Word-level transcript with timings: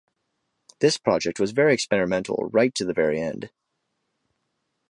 This 0.79 0.97
project 0.97 1.39
was 1.39 1.51
very 1.51 1.75
experimental 1.75 2.49
right 2.51 2.73
to 2.73 2.85
the 2.85 2.91
very 2.95 3.21
end. 3.21 3.51